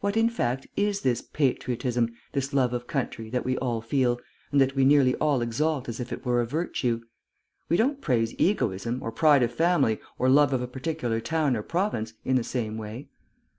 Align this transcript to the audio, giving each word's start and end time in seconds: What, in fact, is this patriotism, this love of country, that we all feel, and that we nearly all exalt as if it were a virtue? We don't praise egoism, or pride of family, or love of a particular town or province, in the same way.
What, 0.00 0.16
in 0.16 0.30
fact, 0.30 0.66
is 0.74 1.02
this 1.02 1.20
patriotism, 1.20 2.14
this 2.32 2.54
love 2.54 2.72
of 2.72 2.86
country, 2.86 3.28
that 3.28 3.44
we 3.44 3.58
all 3.58 3.82
feel, 3.82 4.18
and 4.50 4.58
that 4.58 4.74
we 4.74 4.86
nearly 4.86 5.14
all 5.16 5.42
exalt 5.42 5.86
as 5.86 6.00
if 6.00 6.14
it 6.14 6.24
were 6.24 6.40
a 6.40 6.46
virtue? 6.46 7.02
We 7.68 7.76
don't 7.76 8.00
praise 8.00 8.34
egoism, 8.38 9.02
or 9.02 9.12
pride 9.12 9.42
of 9.42 9.52
family, 9.52 10.00
or 10.18 10.30
love 10.30 10.54
of 10.54 10.62
a 10.62 10.66
particular 10.66 11.20
town 11.20 11.54
or 11.58 11.62
province, 11.62 12.14
in 12.24 12.36
the 12.36 12.42
same 12.42 12.78
way. 12.78 13.10